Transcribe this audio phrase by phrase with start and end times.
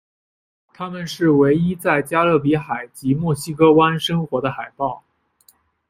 [0.73, 5.03] 它们是唯一在加勒比海及墨西哥湾生活的海豹。